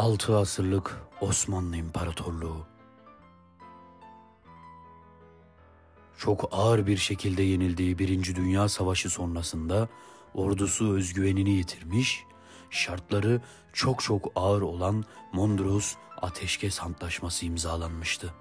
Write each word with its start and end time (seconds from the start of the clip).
Altı 0.00 0.38
asırlık 0.38 1.00
Osmanlı 1.20 1.76
İmparatorluğu. 1.76 2.66
Çok 6.18 6.48
ağır 6.52 6.86
bir 6.86 6.96
şekilde 6.96 7.42
yenildiği 7.42 7.98
Birinci 7.98 8.36
Dünya 8.36 8.68
Savaşı 8.68 9.10
sonrasında 9.10 9.88
ordusu 10.34 10.94
özgüvenini 10.94 11.50
yitirmiş, 11.50 12.24
şartları 12.70 13.40
çok 13.72 14.02
çok 14.02 14.32
ağır 14.34 14.62
olan 14.62 15.04
Mondros 15.32 15.94
Ateşkes 16.22 16.80
Antlaşması 16.82 17.46
imzalanmıştı. 17.46 18.34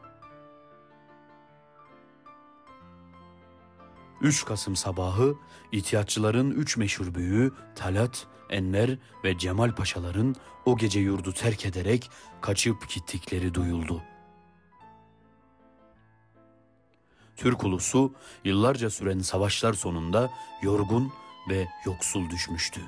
3 4.22 4.46
Kasım 4.46 4.76
sabahı 4.76 5.36
ihtiyatçıların 5.72 6.52
üç 6.52 6.78
meşhur 6.78 7.16
büyüğü 7.16 7.54
Talat, 7.76 8.28
Enver 8.50 8.98
ve 9.24 9.38
Cemal 9.38 9.76
Paşaların 9.76 10.36
o 10.66 10.78
gece 10.78 11.00
yurdu 11.00 11.34
terk 11.34 11.66
ederek 11.66 12.12
kaçıp 12.42 12.90
gittikleri 12.90 13.54
duyuldu. 13.54 14.02
Türk 17.38 17.64
ulusu 17.64 18.14
yıllarca 18.46 18.90
süren 18.90 19.20
savaşlar 19.20 19.74
sonunda 19.74 20.30
yorgun 20.62 21.12
ve 21.50 21.68
yoksul 21.86 22.30
düşmüştü. 22.30 22.82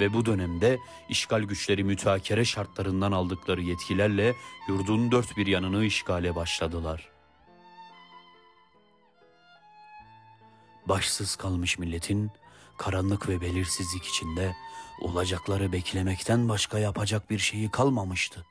Ve 0.00 0.14
bu 0.14 0.26
dönemde 0.26 0.78
işgal 1.08 1.42
güçleri 1.42 1.84
müteakere 1.84 2.44
şartlarından 2.44 3.12
aldıkları 3.12 3.60
yetkilerle 3.62 4.34
yurdun 4.68 5.12
dört 5.12 5.36
bir 5.36 5.46
yanını 5.46 5.84
işgale 5.84 6.34
başladılar.'' 6.36 7.17
Başsız 10.88 11.36
kalmış 11.36 11.78
milletin 11.78 12.30
karanlık 12.78 13.28
ve 13.28 13.40
belirsizlik 13.40 14.04
içinde 14.04 14.56
olacakları 15.00 15.72
beklemekten 15.72 16.48
başka 16.48 16.78
yapacak 16.78 17.30
bir 17.30 17.38
şeyi 17.38 17.70
kalmamıştı. 17.70 18.46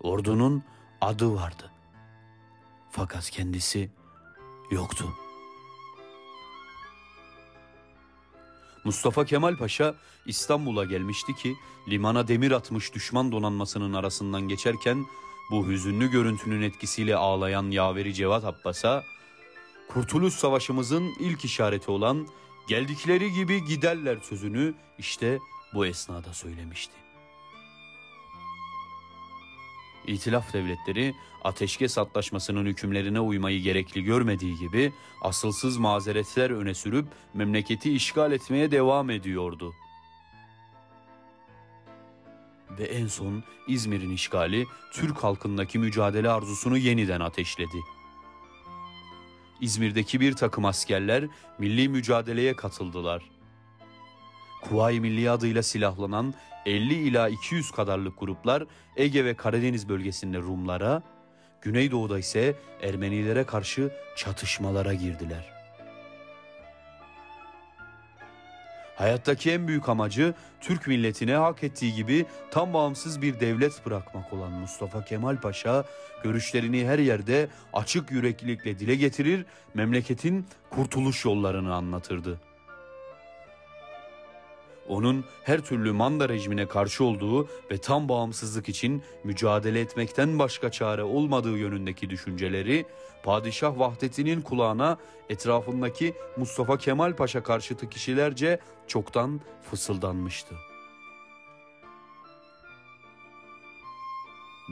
Ordunun 0.00 0.64
adı 1.00 1.34
vardı. 1.34 1.70
Fakat 2.90 3.30
kendisi 3.30 3.90
yoktu. 4.70 5.14
Mustafa 8.84 9.24
Kemal 9.24 9.56
Paşa 9.56 9.94
İstanbul'a 10.26 10.84
gelmişti 10.84 11.36
ki 11.36 11.56
limana 11.88 12.28
demir 12.28 12.50
atmış 12.52 12.94
düşman 12.94 13.32
donanmasının 13.32 13.92
arasından 13.92 14.48
geçerken 14.48 15.06
bu 15.50 15.66
hüzünlü 15.66 16.10
görüntünün 16.10 16.62
etkisiyle 16.62 17.16
ağlayan 17.16 17.70
yaveri 17.70 18.14
Cevat 18.14 18.44
Abbas'a 18.44 19.04
Kurtuluş 19.88 20.34
Savaşımızın 20.34 21.14
ilk 21.20 21.44
işareti 21.44 21.90
olan 21.90 22.28
geldikleri 22.68 23.32
gibi 23.32 23.64
giderler 23.64 24.18
sözünü 24.22 24.74
işte 24.98 25.38
bu 25.74 25.86
esnada 25.86 26.34
söylemişti. 26.34 26.94
İtilaf 30.06 30.52
devletleri 30.52 31.14
ateşkes 31.44 31.98
antlaşmasının 31.98 32.66
hükümlerine 32.66 33.20
uymayı 33.20 33.62
gerekli 33.62 34.04
görmediği 34.04 34.58
gibi 34.58 34.92
asılsız 35.22 35.78
mazeretler 35.78 36.50
öne 36.50 36.74
sürüp 36.74 37.06
memleketi 37.34 37.92
işgal 37.92 38.32
etmeye 38.32 38.70
devam 38.70 39.10
ediyordu. 39.10 39.74
Ve 42.78 42.84
en 42.84 43.06
son 43.06 43.44
İzmir'in 43.68 44.10
işgali 44.10 44.66
Türk 44.92 45.24
halkındaki 45.24 45.78
mücadele 45.78 46.30
arzusunu 46.30 46.76
yeniden 46.78 47.20
ateşledi. 47.20 47.97
İzmir'deki 49.60 50.20
bir 50.20 50.32
takım 50.32 50.64
askerler 50.64 51.24
milli 51.58 51.88
mücadeleye 51.88 52.56
katıldılar. 52.56 53.22
Kuvayi 54.62 55.00
Milli 55.00 55.30
adıyla 55.30 55.62
silahlanan 55.62 56.34
50 56.66 56.94
ila 56.94 57.28
200 57.28 57.70
kadarlık 57.70 58.20
gruplar 58.20 58.64
Ege 58.96 59.24
ve 59.24 59.34
Karadeniz 59.34 59.88
bölgesinde 59.88 60.38
Rumlara, 60.38 61.02
Güneydoğu'da 61.62 62.18
ise 62.18 62.56
Ermenilere 62.82 63.44
karşı 63.44 63.92
çatışmalara 64.16 64.94
girdiler. 64.94 65.57
Hayattaki 68.98 69.50
en 69.50 69.68
büyük 69.68 69.88
amacı 69.88 70.34
Türk 70.60 70.86
milletine 70.86 71.34
hak 71.34 71.64
ettiği 71.64 71.94
gibi 71.94 72.26
tam 72.50 72.74
bağımsız 72.74 73.22
bir 73.22 73.40
devlet 73.40 73.86
bırakmak 73.86 74.32
olan 74.32 74.52
Mustafa 74.52 75.04
Kemal 75.04 75.40
Paşa 75.40 75.84
görüşlerini 76.22 76.86
her 76.86 76.98
yerde 76.98 77.48
açık 77.72 78.10
yüreklilikle 78.10 78.78
dile 78.78 78.94
getirir, 78.94 79.46
memleketin 79.74 80.46
kurtuluş 80.70 81.24
yollarını 81.24 81.74
anlatırdı 81.74 82.40
onun 84.88 85.24
her 85.44 85.60
türlü 85.60 85.92
manda 85.92 86.28
rejimine 86.28 86.68
karşı 86.68 87.04
olduğu 87.04 87.48
ve 87.70 87.78
tam 87.78 88.08
bağımsızlık 88.08 88.68
için 88.68 89.02
mücadele 89.24 89.80
etmekten 89.80 90.38
başka 90.38 90.70
çare 90.70 91.02
olmadığı 91.02 91.58
yönündeki 91.58 92.10
düşünceleri 92.10 92.86
padişah 93.22 93.78
Vahdettin'in 93.78 94.40
kulağına 94.40 94.98
etrafındaki 95.28 96.14
Mustafa 96.36 96.78
Kemal 96.78 97.16
Paşa 97.16 97.42
karşıtı 97.42 97.88
kişilerce 97.88 98.60
çoktan 98.86 99.40
fısıldanmıştı. 99.70 100.54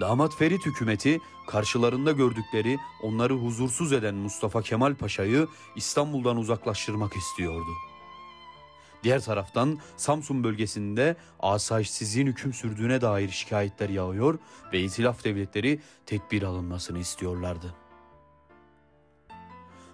Damat 0.01 0.35
Ferit 0.37 0.67
hükümeti 0.67 1.21
karşılarında 1.47 2.13
gördükleri 2.13 2.79
onları 3.03 3.35
huzursuz 3.35 3.93
eden 3.93 4.15
Mustafa 4.15 4.63
Kemal 4.63 4.95
Paşa'yı 4.95 5.49
İstanbul'dan 5.77 6.37
uzaklaştırmak 6.37 7.17
istiyordu. 7.17 7.71
Diğer 9.07 9.21
taraftan 9.21 9.79
Samsun 9.97 10.45
bölgesinde 10.45 11.17
asayişsizliğin 11.41 12.27
hüküm 12.27 12.53
sürdüğüne 12.53 13.01
dair 13.01 13.29
şikayetler 13.29 13.89
yağıyor 13.89 14.39
ve 14.73 14.81
itilaf 14.81 15.25
devletleri 15.25 15.81
tedbir 16.07 16.43
alınmasını 16.43 16.99
istiyorlardı. 16.99 17.75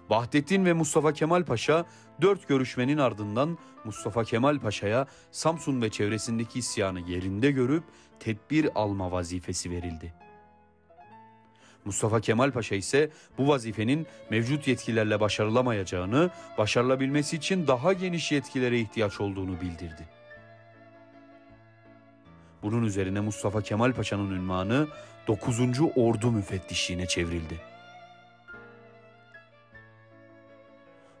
Vahdettin 0.09 0.65
ve 0.65 0.73
Mustafa 0.73 1.13
Kemal 1.13 1.45
Paşa 1.45 1.85
dört 2.21 2.47
görüşmenin 2.47 2.97
ardından 2.97 3.57
Mustafa 3.85 4.23
Kemal 4.23 4.59
Paşa'ya 4.59 5.07
Samsun 5.31 5.81
ve 5.81 5.89
çevresindeki 5.89 6.59
isyanı 6.59 6.99
yerinde 6.99 7.51
görüp 7.51 7.83
tedbir 8.19 8.69
alma 8.75 9.11
vazifesi 9.11 9.71
verildi. 9.71 10.22
Mustafa 11.85 12.21
Kemal 12.21 12.51
Paşa 12.51 12.75
ise 12.75 13.09
bu 13.37 13.47
vazifenin 13.47 14.07
mevcut 14.29 14.67
yetkilerle 14.67 15.19
başarılamayacağını, 15.19 16.29
başarılabilmesi 16.57 17.35
için 17.35 17.67
daha 17.67 17.93
geniş 17.93 18.31
yetkilere 18.31 18.79
ihtiyaç 18.79 19.21
olduğunu 19.21 19.61
bildirdi. 19.61 20.07
Bunun 22.63 22.83
üzerine 22.83 23.19
Mustafa 23.19 23.61
Kemal 23.61 23.93
Paşa'nın 23.93 24.31
ünvanı 24.31 24.87
9. 25.27 25.59
Ordu 25.95 26.31
Müfettişliğine 26.31 27.05
çevrildi. 27.07 27.72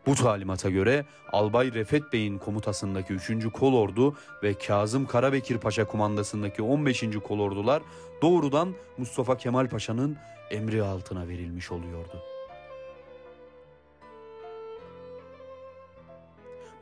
Bu 0.05 0.15
talimata 0.15 0.69
göre 0.69 1.05
Albay 1.31 1.73
Refet 1.73 2.13
Bey'in 2.13 2.37
komutasındaki 2.37 3.13
3. 3.13 3.51
Kolordu 3.53 4.15
ve 4.43 4.53
Kazım 4.53 5.05
Karabekir 5.05 5.57
Paşa 5.57 5.85
kumandasındaki 5.85 6.61
15. 6.61 7.03
Kolordular 7.23 7.83
doğrudan 8.21 8.73
Mustafa 8.97 9.37
Kemal 9.37 9.69
Paşa'nın 9.69 10.17
emri 10.51 10.83
altına 10.83 11.27
verilmiş 11.27 11.71
oluyordu. 11.71 12.23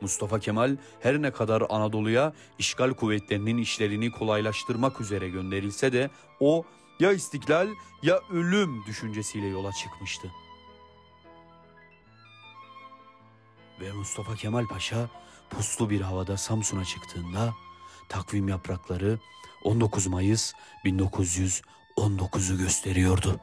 Mustafa 0.00 0.38
Kemal 0.38 0.76
her 1.00 1.22
ne 1.22 1.30
kadar 1.30 1.62
Anadolu'ya 1.68 2.32
işgal 2.58 2.90
kuvvetlerinin 2.90 3.58
işlerini 3.58 4.10
kolaylaştırmak 4.10 5.00
üzere 5.00 5.28
gönderilse 5.28 5.92
de 5.92 6.10
o 6.40 6.64
ya 7.00 7.12
istiklal 7.12 7.68
ya 8.02 8.20
ölüm 8.32 8.84
düşüncesiyle 8.86 9.46
yola 9.46 9.72
çıkmıştı. 9.72 10.28
Ve 13.82 13.92
Mustafa 13.92 14.34
Kemal 14.34 14.66
Paşa 14.66 15.08
puslu 15.50 15.90
bir 15.90 16.00
havada 16.00 16.36
Samsun'a 16.36 16.84
çıktığında 16.84 17.54
takvim 18.08 18.48
yaprakları 18.48 19.18
19 19.64 20.06
Mayıs 20.06 20.52
1919'u 20.84 22.58
gösteriyordu. 22.58 23.40